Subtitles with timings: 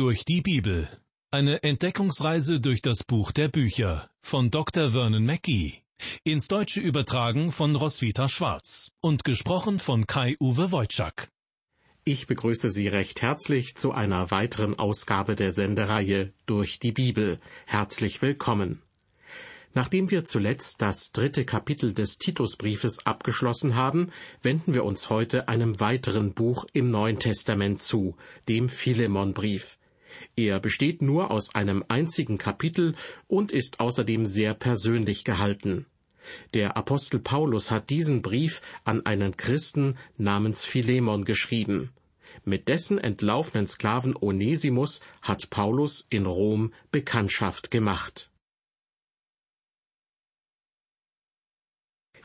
[0.00, 0.88] Durch die Bibel.
[1.30, 4.92] Eine Entdeckungsreise durch das Buch der Bücher von Dr.
[4.92, 5.82] Vernon Mackey.
[6.24, 11.28] Ins Deutsche übertragen von Roswitha Schwarz und gesprochen von Kai-Uwe Wojczak.
[12.04, 17.38] Ich begrüße Sie recht herzlich zu einer weiteren Ausgabe der Sendereihe Durch die Bibel.
[17.66, 18.80] Herzlich willkommen.
[19.74, 25.78] Nachdem wir zuletzt das dritte Kapitel des Titusbriefes abgeschlossen haben, wenden wir uns heute einem
[25.78, 28.16] weiteren Buch im Neuen Testament zu,
[28.48, 29.76] dem Philemonbrief.
[30.36, 32.94] Er besteht nur aus einem einzigen Kapitel
[33.26, 35.86] und ist außerdem sehr persönlich gehalten.
[36.54, 41.90] Der Apostel Paulus hat diesen Brief an einen Christen namens Philemon geschrieben.
[42.44, 48.30] Mit dessen entlaufenen Sklaven Onesimus hat Paulus in Rom Bekanntschaft gemacht.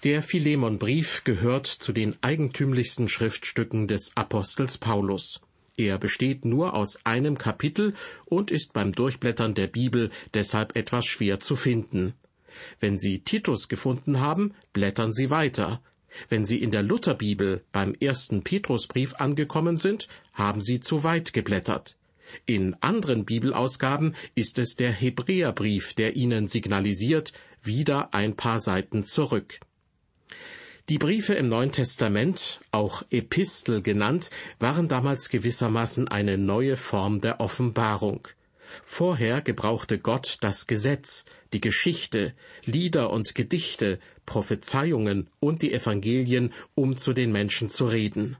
[0.03, 5.41] Der Philemonbrief gehört zu den eigentümlichsten Schriftstücken des Apostels Paulus.
[5.77, 7.93] Er besteht nur aus einem Kapitel
[8.25, 12.13] und ist beim Durchblättern der Bibel deshalb etwas schwer zu finden.
[12.79, 15.81] Wenn Sie Titus gefunden haben, blättern Sie weiter.
[16.29, 21.97] Wenn Sie in der Lutherbibel beim ersten Petrusbrief angekommen sind, haben Sie zu weit geblättert.
[22.45, 29.59] In anderen Bibelausgaben ist es der Hebräerbrief, der Ihnen signalisiert, wieder ein paar Seiten zurück.
[30.87, 37.39] Die Briefe im Neuen Testament, auch Epistel genannt, waren damals gewissermaßen eine neue Form der
[37.39, 38.27] Offenbarung.
[38.85, 46.97] Vorher gebrauchte Gott das Gesetz, die Geschichte, Lieder und Gedichte, Prophezeiungen und die Evangelien, um
[46.97, 48.37] zu den Menschen zu reden.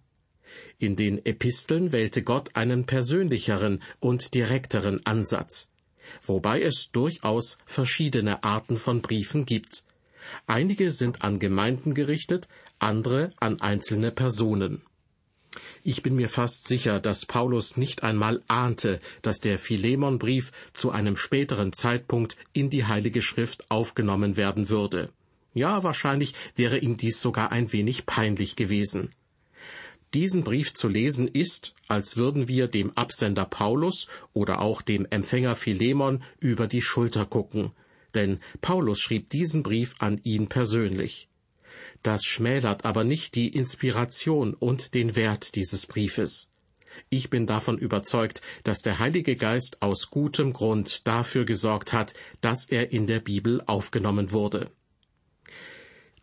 [0.78, 5.72] In den Episteln wählte Gott einen persönlicheren und direkteren Ansatz,
[6.22, 9.84] wobei es durchaus verschiedene Arten von Briefen gibt.
[10.48, 12.48] Einige sind an Gemeinden gerichtet,
[12.80, 14.81] andere an einzelne Personen.
[15.84, 21.16] Ich bin mir fast sicher, dass Paulus nicht einmal ahnte, dass der Philemonbrief zu einem
[21.16, 25.09] späteren Zeitpunkt in die Heilige Schrift aufgenommen werden würde.
[25.53, 29.13] Ja, wahrscheinlich wäre ihm dies sogar ein wenig peinlich gewesen.
[30.13, 35.56] Diesen Brief zu lesen ist, als würden wir dem Absender Paulus oder auch dem Empfänger
[35.56, 37.72] Philemon über die Schulter gucken,
[38.16, 41.28] denn Paulus schrieb diesen Brief an ihn persönlich.
[42.03, 46.50] Das schmälert aber nicht die Inspiration und den Wert dieses Briefes.
[47.09, 52.70] Ich bin davon überzeugt, dass der Heilige Geist aus gutem Grund dafür gesorgt hat, dass
[52.70, 54.72] er in der Bibel aufgenommen wurde.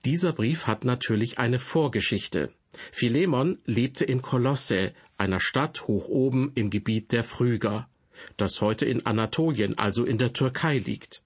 [0.04, 2.52] Dieser Brief hat natürlich eine Vorgeschichte.
[2.90, 7.88] Philemon lebte in Kolosse, einer Stadt hoch oben im Gebiet der Phryger,
[8.36, 11.22] das heute in Anatolien, also in der Türkei liegt.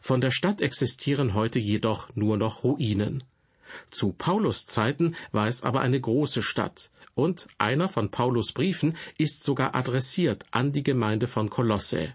[0.00, 3.24] Von der Stadt existieren heute jedoch nur noch Ruinen.
[3.90, 9.42] Zu Paulus Zeiten war es aber eine große Stadt, und einer von Paulus Briefen ist
[9.42, 12.14] sogar adressiert an die Gemeinde von Kolosse.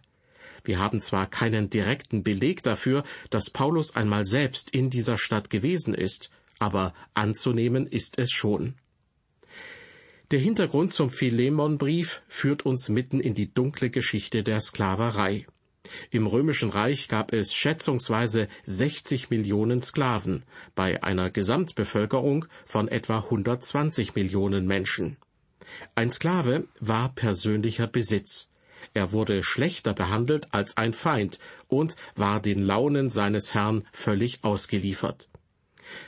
[0.64, 5.94] Wir haben zwar keinen direkten Beleg dafür, dass Paulus einmal selbst in dieser Stadt gewesen
[5.94, 6.30] ist,
[6.60, 8.76] aber anzunehmen ist es schon.
[10.30, 15.48] Der Hintergrund zum Philemonbrief führt uns mitten in die dunkle Geschichte der Sklaverei.
[16.10, 20.44] Im Römischen Reich gab es schätzungsweise 60 Millionen Sklaven
[20.76, 25.18] bei einer Gesamtbevölkerung von etwa 120 Millionen Menschen.
[25.96, 28.50] Ein Sklave war persönlicher Besitz.
[28.94, 35.30] Er wurde schlechter behandelt als ein Feind und war den Launen seines Herrn völlig ausgeliefert.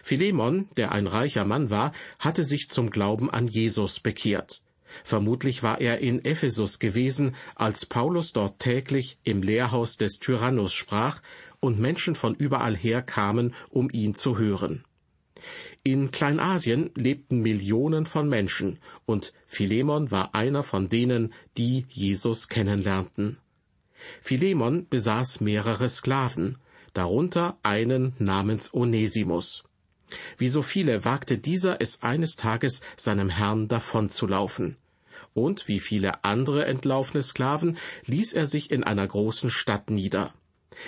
[0.04, 4.63] Philemon, der ein reicher Mann war, hatte sich zum Glauben an Jesus bekehrt.
[5.04, 11.22] Vermutlich war er in Ephesus gewesen, als Paulus dort täglich im Lehrhaus des Tyrannus sprach
[11.60, 14.84] und Menschen von überall her kamen, um ihn zu hören.
[15.84, 23.38] In Kleinasien lebten Millionen von Menschen, und Philemon war einer von denen, die Jesus kennenlernten.
[24.22, 26.58] Philemon besaß mehrere Sklaven,
[26.94, 29.64] darunter einen namens Onesimus.
[30.38, 34.78] Wie so viele wagte dieser es eines Tages seinem Herrn davonzulaufen
[35.34, 40.34] und wie viele andere entlaufene Sklaven ließ er sich in einer großen Stadt nieder.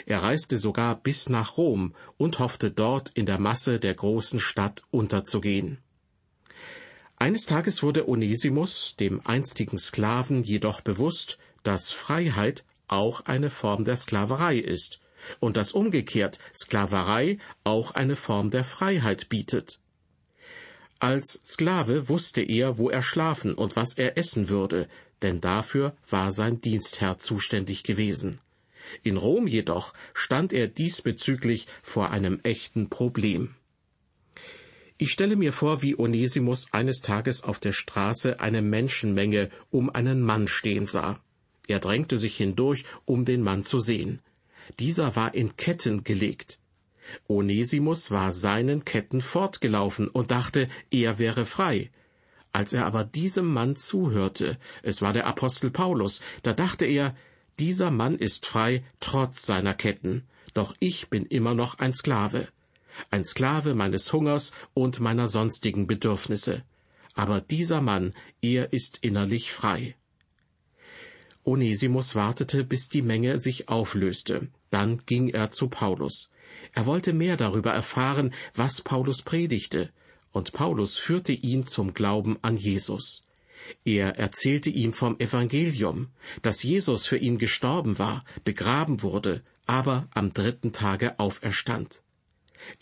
[0.05, 4.83] Er reiste sogar bis nach Rom und hoffte dort in der Masse der großen Stadt
[4.91, 5.79] unterzugehen.
[7.17, 13.95] Eines Tages wurde Onesimus, dem einstigen Sklaven, jedoch bewusst, dass Freiheit auch eine Form der
[13.95, 14.99] Sklaverei ist
[15.39, 19.79] und dass umgekehrt Sklaverei auch eine Form der Freiheit bietet.
[20.99, 24.87] Als Sklave wusste er, wo er schlafen und was er essen würde,
[25.21, 28.39] denn dafür war sein Dienstherr zuständig gewesen.
[29.03, 33.55] In Rom jedoch stand er diesbezüglich vor einem echten Problem.
[34.97, 40.21] Ich stelle mir vor, wie Onesimus eines Tages auf der Straße eine Menschenmenge um einen
[40.21, 41.19] Mann stehen sah.
[41.67, 44.21] Er drängte sich hindurch, um den Mann zu sehen.
[44.79, 46.59] Dieser war in Ketten gelegt.
[47.27, 51.91] Onesimus war seinen Ketten fortgelaufen und dachte, er wäre frei.
[52.53, 57.15] Als er aber diesem Mann zuhörte, es war der Apostel Paulus, da dachte er,
[57.59, 60.23] dieser Mann ist frei trotz seiner Ketten,
[60.53, 62.47] doch ich bin immer noch ein Sklave,
[63.11, 66.63] ein Sklave meines Hungers und meiner sonstigen Bedürfnisse.
[67.13, 69.95] Aber dieser Mann, er ist innerlich frei.
[71.43, 74.49] Onesimus wartete, bis die Menge sich auflöste.
[74.69, 76.29] Dann ging er zu Paulus.
[76.75, 79.91] Er wollte mehr darüber erfahren, was Paulus predigte,
[80.33, 83.21] und Paulus führte ihn zum Glauben an Jesus.
[83.85, 86.09] Er erzählte ihm vom Evangelium,
[86.41, 92.01] dass Jesus für ihn gestorben war, begraben wurde, aber am dritten Tage auferstand.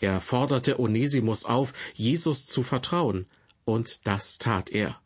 [0.00, 3.26] Er forderte Onesimus auf, Jesus zu vertrauen,
[3.64, 5.00] und das tat er.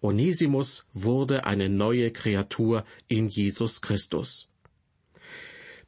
[0.00, 4.49] Onesimus wurde eine neue Kreatur in Jesus Christus.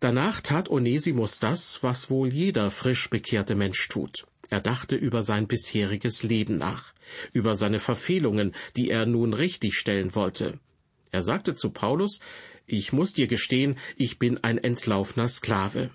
[0.03, 4.27] Danach tat Onesimus das, was wohl jeder frisch bekehrte Mensch tut.
[4.51, 6.93] Er dachte über sein bisheriges Leben nach,
[7.33, 10.59] über seine Verfehlungen, die er nun richtigstellen wollte.
[11.13, 12.19] Er sagte zu Paulus,
[12.67, 15.91] ich muss dir gestehen, ich bin ein entlaufener Sklave.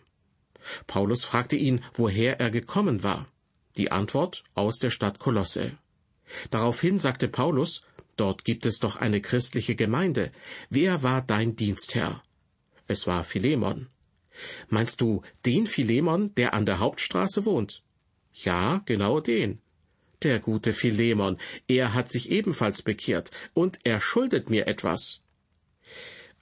[0.87, 3.27] Paulus fragte ihn, woher er gekommen war.
[3.75, 5.77] Die Antwort aus der Stadt Kolosse.
[6.49, 7.81] Daraufhin sagte Paulus,
[8.15, 10.31] dort gibt es doch eine christliche Gemeinde.
[10.69, 12.23] Wer war dein Dienstherr?
[12.87, 13.89] Es war Philemon.
[14.69, 17.81] Meinst du den Philemon, der an der Hauptstraße wohnt?
[18.33, 19.59] Ja, genau den.
[20.23, 21.37] Der gute Philemon,
[21.67, 25.21] er hat sich ebenfalls bekehrt, und er schuldet mir etwas.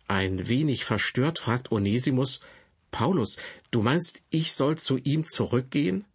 [0.08, 2.40] Ein wenig verstört fragt Onesimus,
[2.92, 3.38] Paulus,
[3.72, 6.06] du meinst, ich soll zu ihm zurückgehen?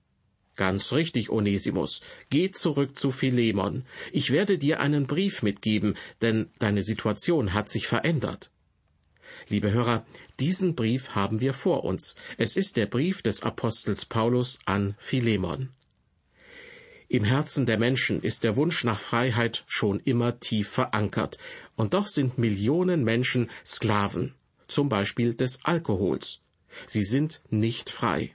[0.56, 2.00] Ganz richtig, Onesimus.
[2.30, 3.84] Geh zurück zu Philemon.
[4.12, 8.50] Ich werde dir einen Brief mitgeben, denn deine Situation hat sich verändert.
[9.48, 10.06] Liebe Hörer,
[10.40, 12.16] diesen Brief haben wir vor uns.
[12.38, 15.68] Es ist der Brief des Apostels Paulus an Philemon.
[17.08, 21.38] Im Herzen der Menschen ist der Wunsch nach Freiheit schon immer tief verankert,
[21.76, 24.34] und doch sind Millionen Menschen Sklaven,
[24.68, 26.40] zum Beispiel des Alkohols.
[26.86, 28.34] Sie sind nicht frei.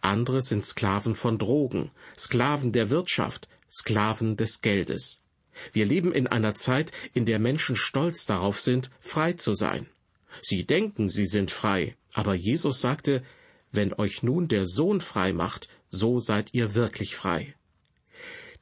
[0.00, 5.20] Andere sind Sklaven von Drogen, Sklaven der Wirtschaft, Sklaven des Geldes.
[5.72, 9.88] Wir leben in einer Zeit, in der Menschen stolz darauf sind, frei zu sein.
[10.42, 13.22] Sie denken, sie sind frei, aber Jesus sagte,
[13.72, 17.54] wenn euch nun der Sohn frei macht, so seid ihr wirklich frei.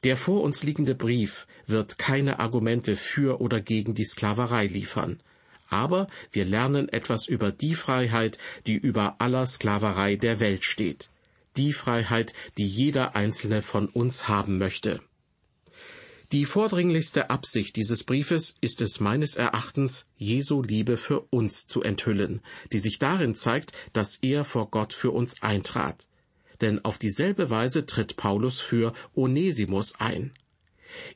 [0.04, 5.22] Der vor uns liegende Brief wird keine Argumente für oder gegen die Sklaverei liefern,
[5.68, 11.08] aber wir lernen etwas über die Freiheit, die über aller Sklaverei der Welt steht,
[11.56, 15.00] die Freiheit, die jeder einzelne von uns haben möchte.
[16.32, 22.40] Die vordringlichste Absicht dieses Briefes ist es meines Erachtens, Jesu Liebe für uns zu enthüllen,
[22.72, 26.06] die sich darin zeigt, dass er vor Gott für uns eintrat.
[26.62, 30.32] Denn auf dieselbe Weise tritt Paulus für Onesimus ein.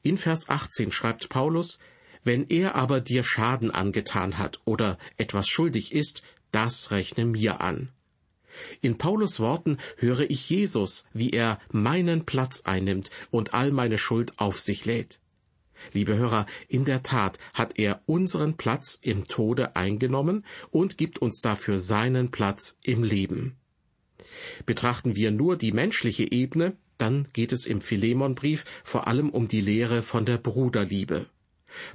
[0.02, 1.78] In Vers 18 schreibt Paulus,
[2.22, 6.20] wenn er aber dir Schaden angetan hat oder etwas schuldig ist,
[6.52, 7.88] das rechne mir an.
[8.80, 14.38] In Paulus Worten höre ich Jesus, wie er meinen Platz einnimmt und all meine Schuld
[14.38, 15.20] auf sich lädt.
[15.92, 21.40] Liebe Hörer, in der Tat hat er unseren Platz im Tode eingenommen und gibt uns
[21.40, 23.56] dafür seinen Platz im Leben.
[24.64, 29.60] Betrachten wir nur die menschliche Ebene, dann geht es im Philemonbrief vor allem um die
[29.60, 31.26] Lehre von der Bruderliebe.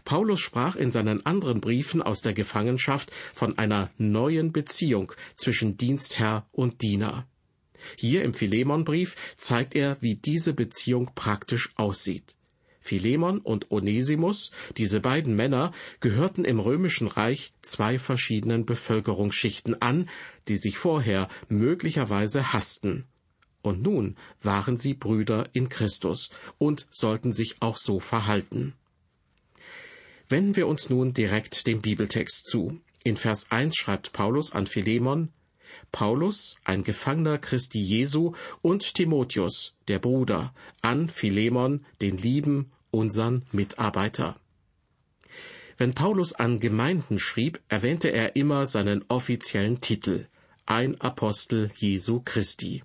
[0.06, 6.48] Paulus sprach in seinen anderen Briefen aus der Gefangenschaft von einer neuen Beziehung zwischen Dienstherr
[6.52, 7.28] und Diener.
[7.96, 12.36] Hier im Philemonbrief zeigt er, wie diese Beziehung praktisch aussieht.
[12.80, 20.10] Philemon und Onesimus, diese beiden Männer, gehörten im römischen Reich zwei verschiedenen Bevölkerungsschichten an,
[20.48, 23.06] die sich vorher möglicherweise hassten.
[23.62, 28.74] Und nun waren sie Brüder in Christus und sollten sich auch so verhalten.
[30.32, 32.80] Wenden wir uns nun direkt dem Bibeltext zu.
[33.04, 35.30] In Vers 1 schreibt Paulus an Philemon,
[35.92, 44.38] Paulus, ein Gefangener Christi Jesu, und Timotheus, der Bruder, an Philemon, den lieben, unsern Mitarbeiter.
[45.78, 50.28] Wenn Paulus an Gemeinden schrieb, erwähnte er immer seinen offiziellen Titel,
[50.66, 52.84] ein Apostel Jesu Christi.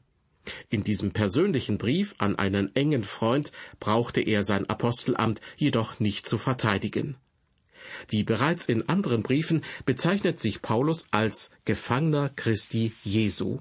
[0.69, 6.39] In diesem persönlichen Brief an einen engen Freund brauchte er sein Apostelamt jedoch nicht zu
[6.39, 7.17] verteidigen.
[8.09, 13.59] Wie bereits in anderen Briefen bezeichnet sich Paulus als Gefangener Christi Jesu.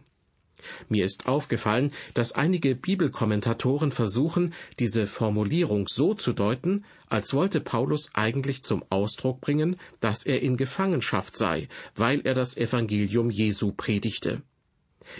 [0.89, 8.09] Mir ist aufgefallen, dass einige Bibelkommentatoren versuchen, diese Formulierung so zu deuten, als wollte Paulus
[8.13, 14.41] eigentlich zum Ausdruck bringen, dass er in Gefangenschaft sei, weil er das Evangelium Jesu predigte.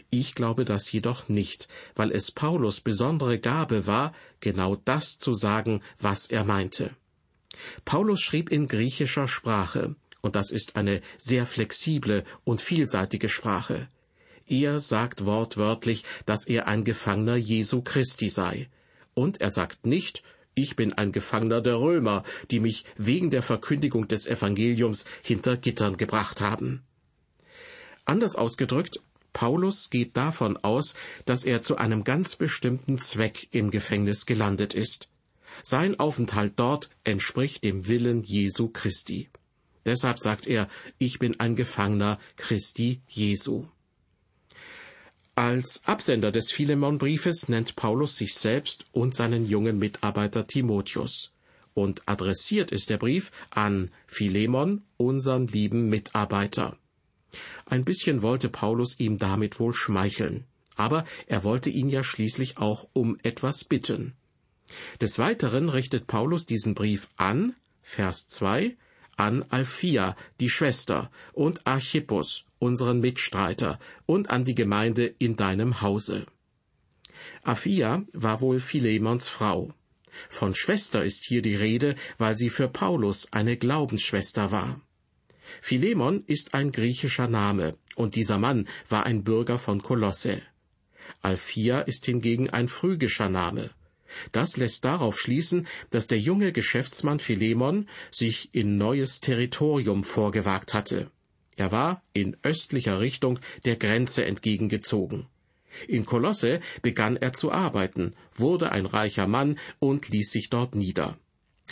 [0.09, 5.81] Ich glaube das jedoch nicht, weil es Paulus besondere Gabe war, genau das zu sagen,
[5.99, 6.95] was er meinte.
[7.85, 13.87] Paulus schrieb in griechischer Sprache, und das ist eine sehr flexible und vielseitige Sprache.
[14.47, 18.69] Er sagt wortwörtlich, dass er ein Gefangener Jesu Christi sei.
[19.13, 20.23] Und er sagt nicht,
[20.55, 25.97] ich bin ein Gefangener der Römer, die mich wegen der Verkündigung des Evangeliums hinter Gittern
[25.97, 26.83] gebracht haben.
[28.05, 29.01] Anders ausgedrückt,
[29.33, 30.95] Paulus geht davon aus,
[31.25, 35.09] dass er zu einem ganz bestimmten Zweck im Gefängnis gelandet ist.
[35.63, 39.29] Sein Aufenthalt dort entspricht dem Willen Jesu Christi.
[39.85, 43.67] Deshalb sagt er, ich bin ein Gefangener Christi Jesu.
[45.35, 51.33] Als Absender des Philemonbriefes nennt Paulus sich selbst und seinen jungen Mitarbeiter Timotheus.
[51.73, 56.77] Und adressiert ist der Brief an Philemon, unseren lieben Mitarbeiter.
[57.65, 60.45] Ein bisschen wollte Paulus ihm damit wohl schmeicheln,
[60.77, 64.13] aber er wollte ihn ja schließlich auch um etwas bitten.
[65.01, 68.75] Des Weiteren richtet Paulus diesen Brief an, Vers 2,
[69.17, 76.25] an Alphia, die Schwester, und Archippus, unseren Mitstreiter, und an die Gemeinde in deinem Hause.
[77.43, 79.73] Aphia war wohl Philemons Frau.
[80.29, 84.81] Von Schwester ist hier die Rede, weil sie für Paulus eine Glaubensschwester war.
[85.61, 90.41] Philemon ist ein griechischer Name, und dieser Mann war ein Bürger von Kolosse.
[91.21, 93.69] Alphia ist hingegen ein phrygischer Name.
[94.31, 101.11] Das lässt darauf schließen, dass der junge Geschäftsmann Philemon sich in neues Territorium vorgewagt hatte.
[101.57, 105.27] Er war in östlicher Richtung der Grenze entgegengezogen.
[105.87, 111.17] In Kolosse begann er zu arbeiten, wurde ein reicher Mann und ließ sich dort nieder.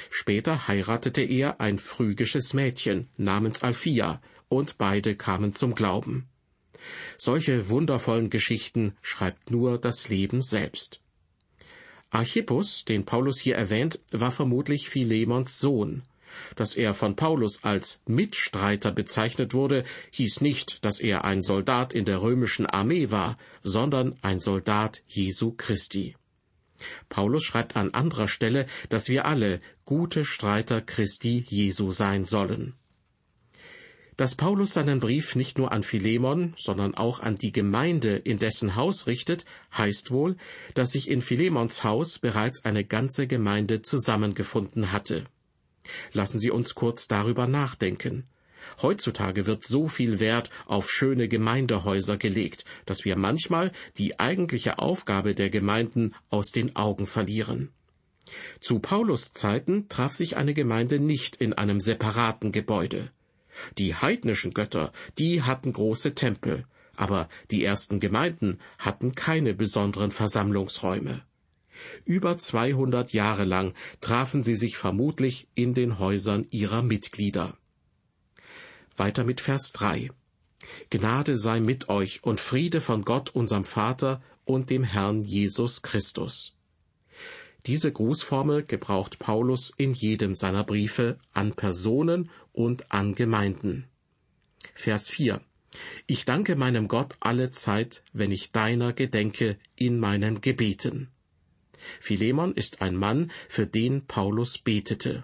[0.10, 6.28] Später heiratete er ein phrygisches Mädchen namens Alphia, und beide kamen zum Glauben.
[7.18, 11.03] Solche wundervollen Geschichten schreibt nur das Leben selbst.
[12.14, 16.04] Archippus, den Paulus hier erwähnt, war vermutlich Philemons Sohn.
[16.56, 22.06] Dass er von Paulus als Mitstreiter bezeichnet wurde, hieß nicht, dass er ein Soldat in
[22.06, 26.16] der römischen Armee war, sondern ein Soldat Jesu Christi.
[27.10, 32.76] Paulus schreibt an anderer Stelle, dass wir alle gute Streiter Christi Jesu sein sollen.
[34.18, 38.76] Dass Paulus seinen Brief nicht nur an Philemon, sondern auch an die Gemeinde in dessen
[38.76, 40.38] Haus richtet, heißt wohl,
[40.76, 45.26] dass sich in Philemons Haus bereits eine ganze Gemeinde zusammengefunden hatte.
[46.12, 48.26] Lassen Sie uns kurz darüber nachdenken.
[48.82, 55.36] Heutzutage wird so viel Wert auf schöne Gemeindehäuser gelegt, dass wir manchmal die eigentliche Aufgabe
[55.36, 57.70] der Gemeinden aus den Augen verlieren.
[58.62, 63.12] Zu Paulus Zeiten traf sich eine Gemeinde nicht in einem separaten Gebäude.
[63.78, 71.24] Die heidnischen Götter, die hatten große Tempel, aber die ersten Gemeinden hatten keine besonderen Versammlungsräume.
[72.06, 77.58] Über 200 Jahre lang trafen sie sich vermutlich in den Häusern ihrer Mitglieder.
[78.96, 80.12] Weiter mit Vers 3.
[80.90, 86.56] Gnade sei mit euch und Friede von Gott, unserem Vater und dem Herrn Jesus Christus.
[87.66, 93.86] Diese Grußformel gebraucht Paulus in jedem seiner Briefe an Personen und an Gemeinden.
[94.74, 95.40] Vers 4.
[96.06, 101.10] Ich danke meinem Gott alle Zeit, wenn ich deiner gedenke in meinen Gebeten.
[102.00, 105.24] Philemon ist ein Mann, für den Paulus betete.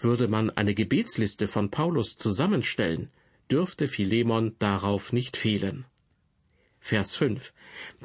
[0.00, 3.10] Würde man eine Gebetsliste von Paulus zusammenstellen,
[3.50, 5.84] dürfte Philemon darauf nicht fehlen.
[6.84, 7.52] Vers 5.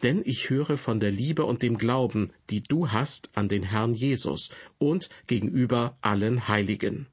[0.04, 3.96] Denn ich höre von der Liebe und dem Glauben, die du hast an den Herrn
[3.96, 7.08] Jesus und gegenüber allen Heiligen.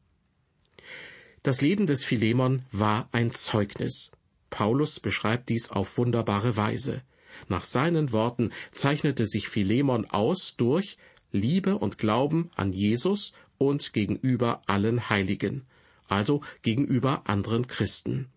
[1.42, 4.12] Das Leben des Philemon war ein Zeugnis.
[4.50, 7.00] Paulus beschreibt dies auf wunderbare Weise.
[7.48, 10.98] Nach seinen Worten zeichnete sich Philemon aus durch
[11.32, 15.64] Liebe und Glauben an Jesus und gegenüber allen Heiligen,
[16.08, 18.28] also gegenüber anderen Christen.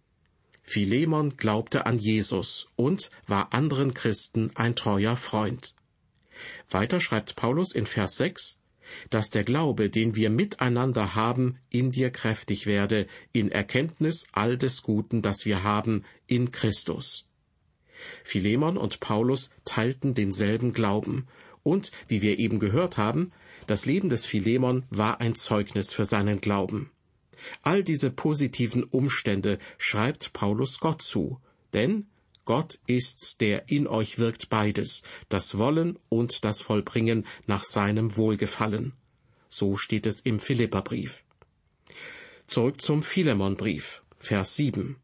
[0.67, 5.73] Philemon glaubte an Jesus und war anderen Christen ein treuer Freund.
[6.69, 8.59] Weiter schreibt Paulus in Vers 6,
[9.09, 14.83] dass der Glaube, den wir miteinander haben, in dir kräftig werde, in Erkenntnis all des
[14.83, 17.25] Guten, das wir haben, in Christus.
[18.25, 21.27] Philemon und Paulus teilten denselben Glauben,
[21.63, 23.31] und, wie wir eben gehört haben,
[23.67, 26.91] das Leben des Philemon war ein Zeugnis für seinen Glauben.
[27.61, 31.39] All diese positiven Umstände schreibt Paulus Gott zu,
[31.73, 32.07] denn
[32.45, 38.93] Gott ist's, der in euch wirkt beides, das Wollen und das Vollbringen nach seinem Wohlgefallen.
[39.49, 41.23] So steht es im Philipperbrief.
[42.47, 44.95] Zurück zum Philemonbrief, Vers 7.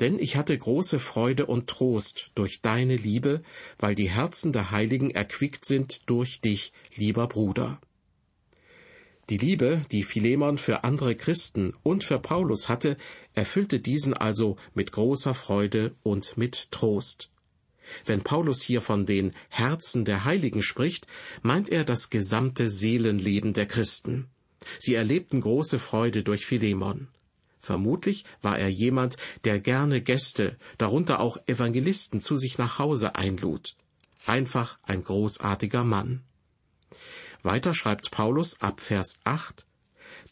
[0.00, 3.42] Denn ich hatte große Freude und Trost durch deine Liebe,
[3.78, 7.80] weil die Herzen der Heiligen erquickt sind durch dich, lieber Bruder.
[9.30, 12.98] Die Liebe, die Philemon für andere Christen und für Paulus hatte,
[13.32, 17.30] erfüllte diesen also mit großer Freude und mit Trost.
[18.04, 21.06] Wenn Paulus hier von den Herzen der Heiligen spricht,
[21.42, 24.28] meint er das gesamte Seelenleben der Christen.
[24.78, 27.08] Sie erlebten große Freude durch Philemon.
[27.60, 33.74] Vermutlich war er jemand, der gerne Gäste, darunter auch Evangelisten, zu sich nach Hause einlud.
[34.26, 36.22] Einfach ein großartiger Mann.
[37.44, 39.66] Weiter schreibt Paulus ab Vers 8,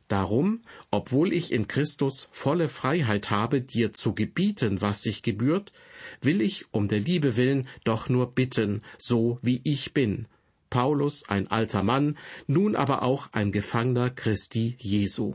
[0.08, 5.72] Darum, obwohl ich in Christus volle Freiheit habe, dir zu gebieten, was sich gebührt,
[6.20, 10.26] will ich um der Liebe willen doch nur bitten, so wie ich bin.
[10.68, 15.34] Paulus, ein alter Mann, nun aber auch ein Gefangener Christi Jesu.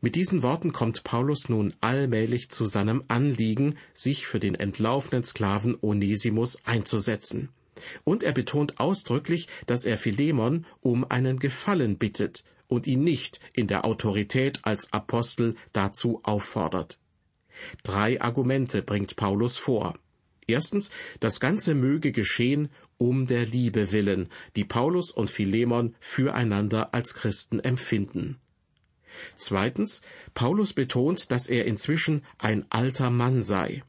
[0.00, 5.76] Mit diesen Worten kommt Paulus nun allmählich zu seinem Anliegen, sich für den entlaufenen Sklaven
[5.80, 7.50] Onesimus einzusetzen.
[8.04, 13.66] Und er betont ausdrücklich, dass er Philemon um einen Gefallen bittet und ihn nicht in
[13.66, 16.98] der Autorität als Apostel dazu auffordert.
[17.82, 19.98] Drei Argumente bringt Paulus vor.
[20.46, 27.14] Erstens, das Ganze möge geschehen um der Liebe willen, die Paulus und Philemon füreinander als
[27.14, 28.38] Christen empfinden.
[29.36, 30.02] Zweitens,
[30.34, 33.82] Paulus betont, dass er inzwischen ein alter Mann sei.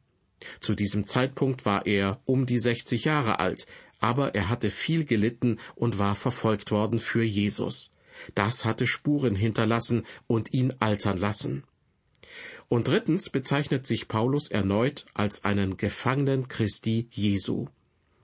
[0.60, 3.67] Zu diesem Zeitpunkt war er um die 60 Jahre alt,
[4.00, 7.91] aber er hatte viel gelitten und war verfolgt worden für Jesus.
[8.36, 11.63] Das hatte Spuren hinterlassen und ihn altern lassen.
[12.67, 17.67] Und drittens bezeichnet sich Paulus erneut als einen Gefangenen Christi Jesu.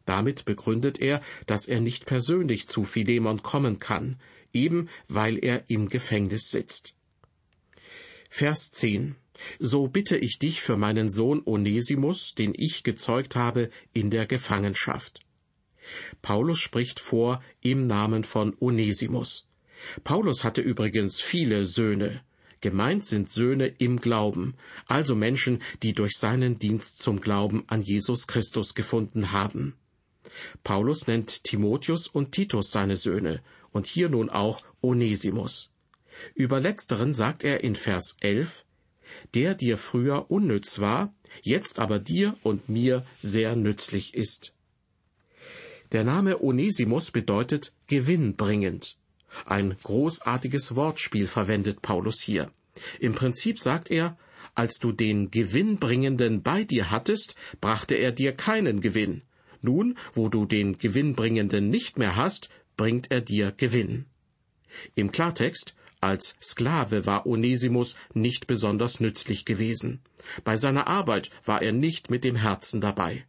[0.06, 4.18] Damit begründet er, dass er nicht persönlich zu Philemon kommen kann,
[4.54, 6.96] eben weil er im Gefängnis sitzt.
[8.30, 9.16] Vers 10
[9.60, 15.22] so bitte ich dich für meinen Sohn Onesimus, den ich gezeugt habe in der Gefangenschaft.
[16.22, 19.48] Paulus spricht vor im Namen von Onesimus.
[20.04, 22.22] Paulus hatte übrigens viele Söhne.
[22.60, 24.56] Gemeint sind Söhne im Glauben,
[24.88, 29.76] also Menschen, die durch seinen Dienst zum Glauben an Jesus Christus gefunden haben.
[30.64, 35.70] Paulus nennt Timotheus und Titus seine Söhne und hier nun auch Onesimus.
[36.34, 38.66] Über letzteren sagt er in Vers 11,
[39.34, 44.54] der dir früher unnütz war, jetzt aber dir und mir sehr nützlich ist.
[45.92, 48.98] Der Name Onesimus bedeutet gewinnbringend.
[49.46, 52.52] Ein großartiges Wortspiel verwendet Paulus hier.
[53.00, 54.18] Im Prinzip sagt er,
[54.56, 59.22] als du den Gewinnbringenden bei dir hattest, brachte er dir keinen Gewinn.
[59.62, 64.06] Nun, wo du den Gewinnbringenden nicht mehr hast, bringt er dir Gewinn.
[64.96, 70.00] Im Klartext, als Sklave war Onesimus nicht besonders nützlich gewesen.
[70.44, 73.26] Bei seiner Arbeit war er nicht mit dem Herzen dabei.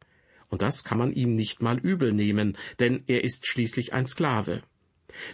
[0.50, 4.62] Und das kann man ihm nicht mal übel nehmen, denn er ist schließlich ein Sklave.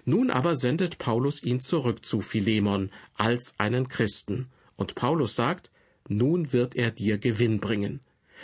[0.05, 5.71] Nun aber sendet Paulus ihn zurück zu Philemon als einen Christen, und Paulus sagt,
[6.09, 8.01] nun wird er dir Gewinn bringen.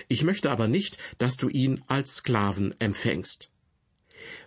[0.09, 3.51] Ich möchte aber nicht, dass du ihn als Sklaven empfängst.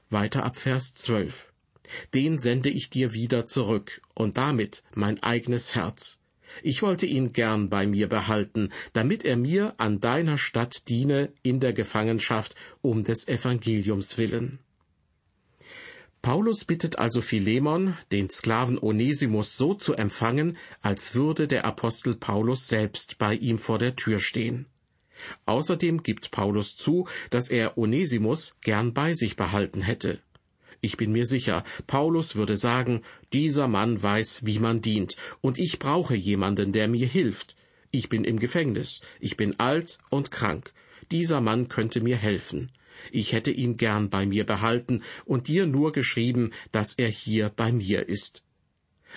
[0.10, 1.53] Weiter ab Vers 12
[2.14, 6.20] den sende ich dir wieder zurück, und damit mein eigenes Herz.
[6.62, 11.60] Ich wollte ihn gern bei mir behalten, damit er mir an deiner Stadt diene in
[11.60, 14.60] der Gefangenschaft um des Evangeliums willen.
[16.22, 22.68] Paulus bittet also Philemon, den Sklaven Onesimus so zu empfangen, als würde der Apostel Paulus
[22.68, 24.68] selbst bei ihm vor der Tür stehen.
[25.46, 30.22] Außerdem gibt Paulus zu, dass er Onesimus gern bei sich behalten hätte.
[30.86, 35.80] Ich bin mir sicher, Paulus würde sagen, dieser Mann weiß, wie man dient, und ich
[35.80, 37.56] brauche jemanden, der mir hilft.
[37.92, 40.74] Ich bin im Gefängnis, ich bin alt und krank.
[41.10, 42.70] Dieser Mann könnte mir helfen.
[43.14, 47.72] Ich hätte ihn gern bei mir behalten und dir nur geschrieben, dass er hier bei
[47.72, 48.44] mir ist.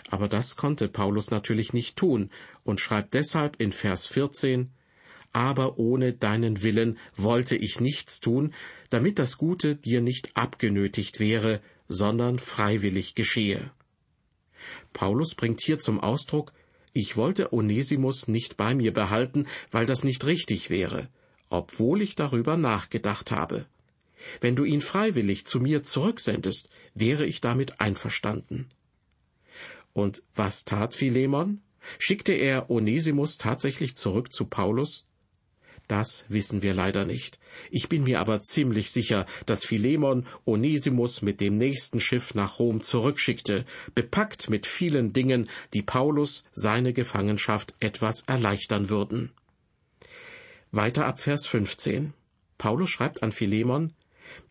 [0.09, 2.31] Aber das konnte Paulus natürlich nicht tun
[2.63, 4.71] und schreibt deshalb in Vers 14,
[5.37, 8.55] aber ohne deinen Willen wollte ich nichts tun,
[8.89, 13.71] damit das Gute dir nicht abgenötigt wäre, sondern freiwillig geschehe.
[14.95, 16.55] Paulus bringt hier zum Ausdruck,
[16.95, 21.11] ich wollte Onesimus nicht bei mir behalten, weil das nicht richtig wäre,
[21.51, 23.67] obwohl ich darüber nachgedacht habe.
[24.41, 28.71] Wenn du ihn freiwillig zu mir zurücksendest, wäre ich damit einverstanden.
[29.93, 31.61] Und was tat Philemon?
[31.99, 35.07] Schickte er Onesimus tatsächlich zurück zu Paulus?
[35.89, 37.39] Das wissen wir leider nicht.
[37.71, 42.81] Ich bin mir aber ziemlich sicher, dass Philemon Onesimus mit dem nächsten Schiff nach Rom
[42.81, 49.31] zurückschickte, bepackt mit vielen Dingen, die Paulus seine Gefangenschaft etwas erleichtern würden.
[50.73, 52.13] Weiter ab Vers 15.
[52.59, 53.93] Paulus schreibt an Philemon,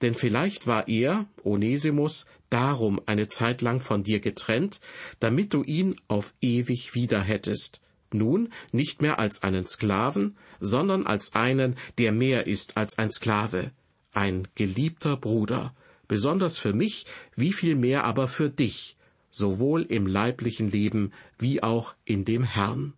[0.02, 4.80] denn vielleicht war er, Onesimus, darum eine Zeit lang von dir getrennt,
[5.20, 7.82] damit du ihn auf ewig wieder hättest,
[8.14, 13.72] nun nicht mehr als einen Sklaven, sondern als einen, der mehr ist als ein Sklave,
[14.12, 15.76] ein geliebter Bruder,
[16.08, 18.98] besonders für mich, wie viel mehr aber für dich,
[19.30, 22.94] sowohl im leiblichen Leben wie auch in dem Herrn.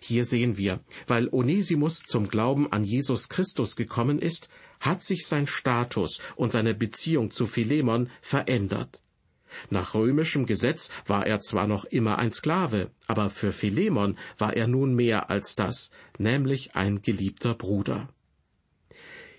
[0.00, 4.48] Hier sehen wir, weil Onesimus zum Glauben an Jesus Christus gekommen ist,
[4.80, 9.02] hat sich sein Status und seine Beziehung zu Philemon verändert.
[9.70, 14.66] Nach römischem Gesetz war er zwar noch immer ein Sklave, aber für Philemon war er
[14.66, 18.08] nun mehr als das, nämlich ein geliebter Bruder.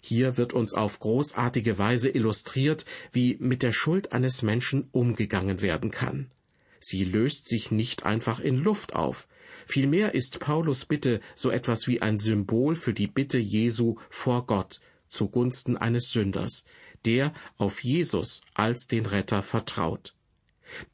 [0.02, 5.92] Hier wird uns auf großartige Weise illustriert, wie mit der Schuld eines Menschen umgegangen werden
[5.92, 6.32] kann.
[6.80, 9.28] Sie löst sich nicht einfach in Luft auf.
[9.66, 14.80] Vielmehr ist Paulus Bitte so etwas wie ein Symbol für die Bitte Jesu vor Gott
[15.10, 16.64] zugunsten eines Sünders,
[17.06, 20.16] der auf Jesus als den Retter vertraut.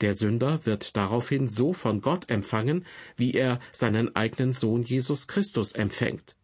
[0.01, 2.85] Der Sünder wird daraufhin so von Gott empfangen,
[3.17, 6.37] wie er seinen eigenen Sohn Jesus Christus empfängt.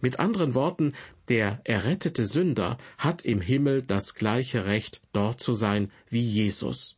[0.00, 0.94] Mit anderen Worten,
[1.28, 6.96] der errettete Sünder hat im Himmel das gleiche Recht, dort zu sein wie Jesus.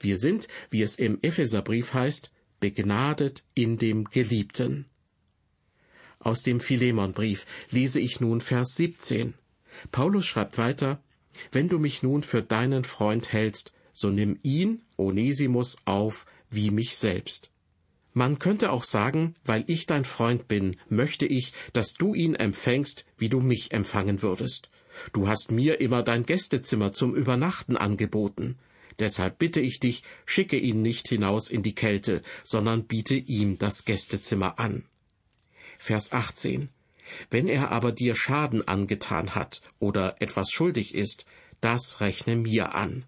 [0.00, 4.86] Wir sind, wie es im Epheserbrief heißt, begnadet in dem Geliebten.
[6.18, 9.34] Aus dem Philemonbrief lese ich nun Vers 17.
[9.92, 11.02] Paulus schreibt weiter,
[11.52, 16.96] Wenn du mich nun für deinen Freund hältst, so nimm ihn, Onesimus, auf wie mich
[16.96, 17.50] selbst.
[18.12, 23.04] Man könnte auch sagen, weil ich dein Freund bin, möchte ich, dass du ihn empfängst,
[23.18, 24.70] wie du mich empfangen würdest.
[25.12, 28.56] Du hast mir immer dein Gästezimmer zum Übernachten angeboten.
[28.98, 33.84] Deshalb bitte ich dich, schicke ihn nicht hinaus in die Kälte, sondern biete ihm das
[33.84, 34.84] Gästezimmer an.
[35.78, 36.70] Vers 18.
[37.30, 41.26] Wenn er aber dir Schaden angetan hat oder etwas schuldig ist,
[41.60, 43.04] das rechne mir an.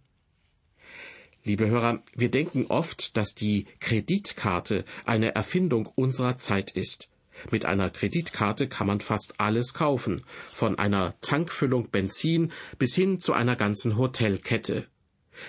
[1.45, 7.09] Liebe Hörer, wir denken oft, dass die Kreditkarte eine Erfindung unserer Zeit ist.
[7.51, 13.33] Mit einer Kreditkarte kann man fast alles kaufen, von einer Tankfüllung Benzin bis hin zu
[13.33, 14.89] einer ganzen Hotelkette.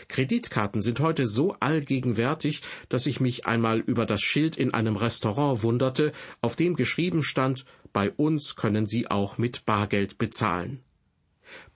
[0.08, 5.64] Kreditkarten sind heute so allgegenwärtig, dass ich mich einmal über das Schild in einem Restaurant
[5.64, 10.84] wunderte, auf dem geschrieben stand, bei uns können Sie auch mit Bargeld bezahlen.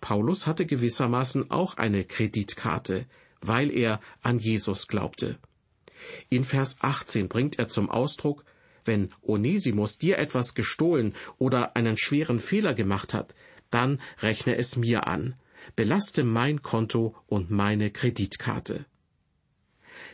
[0.02, 3.06] Paulus hatte gewissermaßen auch eine Kreditkarte,
[3.42, 5.40] weil er an Jesus glaubte.
[6.30, 8.46] In Vers 18 bringt er zum Ausdruck,
[8.86, 13.34] wenn Onesimus dir etwas gestohlen oder einen schweren Fehler gemacht hat,
[13.72, 15.36] dann rechne es mir an
[15.76, 18.86] belaste mein Konto und meine Kreditkarte.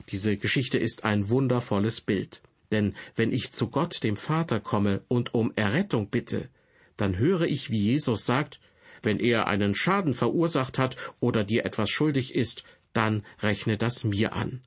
[0.09, 5.33] Diese Geschichte ist ein wundervolles Bild, denn wenn ich zu Gott dem Vater komme und
[5.33, 6.49] um Errettung bitte,
[6.97, 8.59] dann höre ich, wie Jesus sagt,
[9.01, 14.33] wenn er einen Schaden verursacht hat oder dir etwas schuldig ist, dann rechne das mir
[14.33, 14.61] an.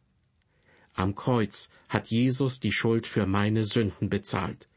[0.95, 4.69] Am Kreuz hat Jesus die Schuld für meine Sünden bezahlt.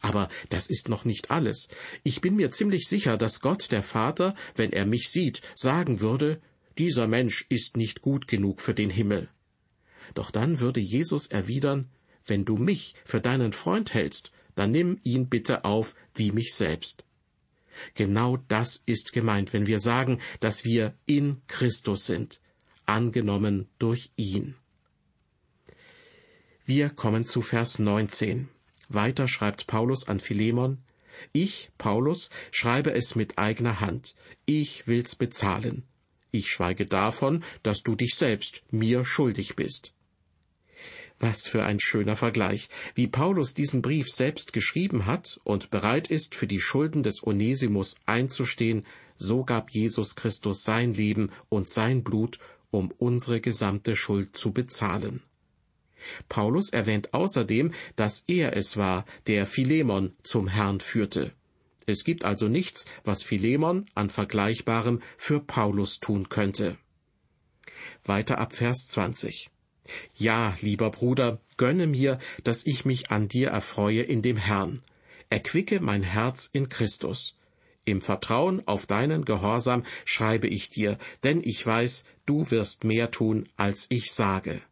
[0.00, 1.68] Aber das ist noch nicht alles.
[2.02, 6.40] Ich bin mir ziemlich sicher, dass Gott der Vater, wenn er mich sieht, sagen würde,
[6.76, 9.28] dieser Mensch ist nicht gut genug für den Himmel.
[10.12, 11.88] Doch dann würde Jesus erwidern,
[12.26, 17.04] wenn du mich für deinen Freund hältst, dann nimm ihn bitte auf wie mich selbst.
[17.94, 22.40] Genau das ist gemeint, wenn wir sagen, dass wir in Christus sind,
[22.86, 24.54] angenommen durch ihn.
[26.64, 28.48] Wir kommen zu Vers 19.
[28.88, 30.78] Weiter schreibt Paulus an Philemon,
[31.32, 34.16] ich, Paulus, schreibe es mit eigener Hand.
[34.46, 35.84] Ich will's bezahlen.
[36.30, 39.93] Ich schweige davon, dass du dich selbst mir schuldig bist.
[41.20, 46.34] Was für ein schöner Vergleich, wie Paulus diesen Brief selbst geschrieben hat und bereit ist,
[46.34, 48.84] für die Schulden des Onesimus einzustehen,
[49.16, 52.38] so gab Jesus Christus sein Leben und sein Blut,
[52.70, 55.22] um unsere gesamte Schuld zu bezahlen.
[56.28, 61.32] Paulus erwähnt außerdem, dass er es war, der Philemon zum Herrn führte.
[61.86, 66.76] Es gibt also nichts, was Philemon an Vergleichbarem für Paulus tun könnte.
[68.04, 69.50] Weiter ab Vers 20.
[70.14, 74.82] Ja, lieber Bruder, gönne mir, dass ich mich an dir erfreue in dem Herrn.
[75.30, 77.36] Erquicke mein Herz in Christus.
[77.84, 83.48] Im Vertrauen auf deinen Gehorsam schreibe ich dir, denn ich weiß, du wirst mehr tun,
[83.56, 84.62] als ich sage.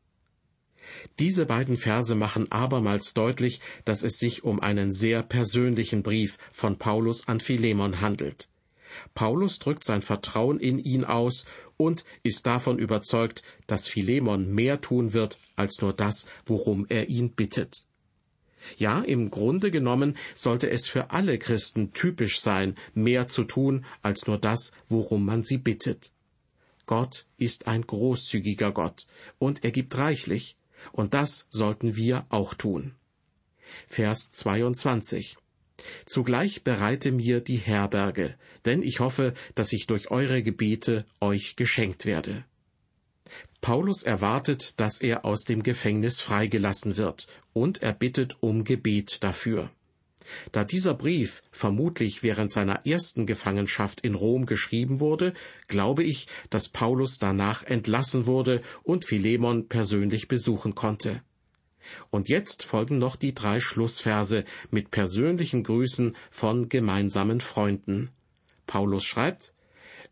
[1.18, 6.78] Diese beiden Verse machen abermals deutlich, dass es sich um einen sehr persönlichen Brief von
[6.78, 8.48] Paulus an Philemon handelt.
[9.14, 11.46] Paulus drückt sein Vertrauen in ihn aus
[11.82, 17.30] und ist davon überzeugt, dass Philemon mehr tun wird als nur das, worum er ihn
[17.32, 17.86] bittet.
[18.78, 24.26] Ja, im Grunde genommen sollte es für alle Christen typisch sein, mehr zu tun als
[24.26, 26.12] nur das, worum man sie bittet.
[26.86, 29.06] Gott ist ein großzügiger Gott,
[29.38, 30.56] und er gibt reichlich,
[30.92, 32.94] und das sollten wir auch tun.
[33.88, 35.36] Vers 22
[36.06, 42.06] Zugleich bereite mir die Herberge, denn ich hoffe, dass ich durch eure Gebete euch geschenkt
[42.06, 42.44] werde.
[43.60, 49.70] Paulus erwartet, dass er aus dem Gefängnis freigelassen wird, und er bittet um Gebet dafür.
[50.52, 55.34] Da dieser Brief vermutlich während seiner ersten Gefangenschaft in Rom geschrieben wurde,
[55.68, 61.22] glaube ich, dass Paulus danach entlassen wurde und Philemon persönlich besuchen konnte.
[62.10, 68.10] Und jetzt folgen noch die drei Schlussverse mit persönlichen Grüßen von gemeinsamen Freunden.
[68.66, 69.54] Paulus schreibt,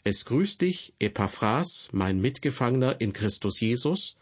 [0.04, 4.16] Es grüßt dich, Epaphras, mein Mitgefangener in Christus Jesus,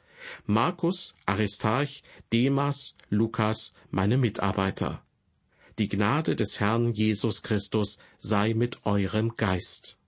[0.47, 5.03] Markus, Aristarch, Demas, Lukas, meine Mitarbeiter.
[5.79, 9.99] Die Gnade des Herrn Jesus Christus sei mit eurem Geist.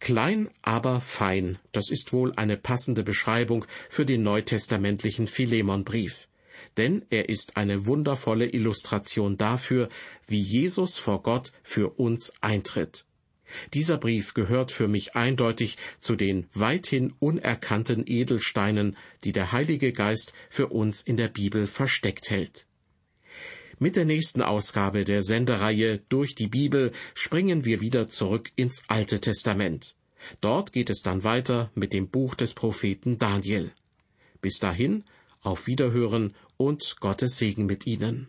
[0.00, 6.28] Klein, aber fein, das ist wohl eine passende Beschreibung für den neutestamentlichen Philemonbrief.
[6.76, 9.88] Denn er ist eine wundervolle Illustration dafür,
[10.26, 13.06] wie Jesus vor Gott für uns eintritt.
[13.74, 20.32] Dieser Brief gehört für mich eindeutig zu den weithin unerkannten Edelsteinen, die der Heilige Geist
[20.50, 22.66] für uns in der Bibel versteckt hält.
[23.78, 29.20] Mit der nächsten Ausgabe der Sendereihe Durch die Bibel springen wir wieder zurück ins Alte
[29.20, 29.94] Testament.
[30.40, 33.72] Dort geht es dann weiter mit dem Buch des Propheten Daniel.
[34.40, 35.04] Bis dahin,
[35.42, 38.28] auf Wiederhören und Gottes Segen mit Ihnen.